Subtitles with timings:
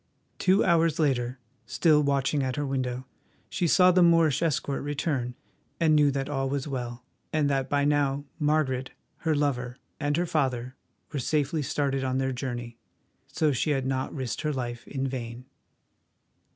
[0.39, 3.05] Two hours later, still watching at her window,
[3.51, 5.35] she saw the Moorish escort return,
[5.79, 10.25] and knew that all was well, and that by now, Margaret, her lover, and her
[10.25, 10.75] father
[11.13, 12.79] were safely started on their journey.
[13.27, 15.45] So she had not risked her life in vain.